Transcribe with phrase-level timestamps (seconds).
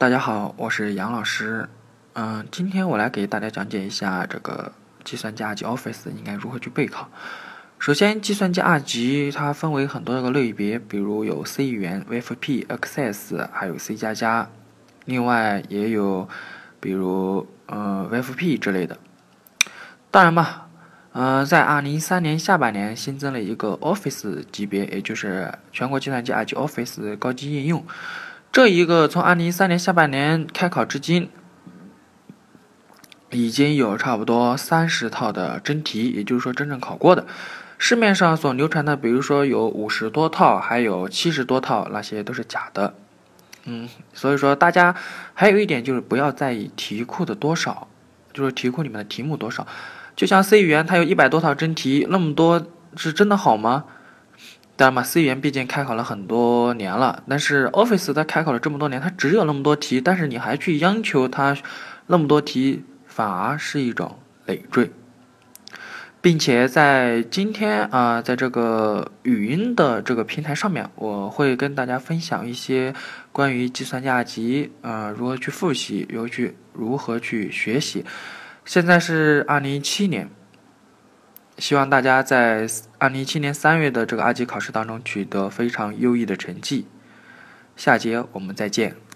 [0.00, 1.68] 大家好，我是杨老师。
[2.14, 4.72] 嗯，今天我来给大家讲解一下这个
[5.04, 7.10] 计算机二级 Office 应该如何去备考。
[7.78, 14.48] 首先，计算机二级它分为很多个类别，比如有 C 语言、VFP、Access，还有 C 加加。
[15.04, 16.26] 另外也有，
[16.80, 18.96] 比如呃 VFP 之类的。
[20.10, 20.68] 当然吧，
[21.12, 27.84] 呃，在二零一三年下半年新增了一个 Office 级别，也就是全国计算机二级 Office 高级应用。
[28.52, 31.30] 这一个从二零一三年下半年开考至今，
[33.30, 37.24] 已经有差不多三十套的真题，也就是说真正考过的。
[37.78, 42.94] 市面上所流传的，比如说有五十多套，还有七十多套，那些都是假的。
[43.66, 44.96] 嗯，所以说大家
[45.32, 47.86] 还有一点就是不要在意题库的多少，
[48.32, 49.64] 就是题库里面的题目多少。
[50.16, 53.84] 就像 C 语言，它有一百多套真题，那么多是真的好吗？
[54.80, 61.54] 当然嘛，C 语言毕竟开考了很多年了，但是 Office 它开考了这么多年，它只有那么多题，但是你还去央求它
[62.06, 64.90] 那么多题，反而是一种累赘，
[66.22, 72.94] 并且在今天啊，在这个语音的这个平台上面，我会跟大家分享一些
[73.32, 78.06] 关于计算机二级啊如何去复习，又去如何去学习。
[78.64, 80.30] 现在是二零一七年。
[81.58, 82.66] 希望大家在
[82.98, 86.86] 二零一七年三月的这个二级考试当中取得非常优异的成绩。
[87.76, 89.09] 下节我们再见。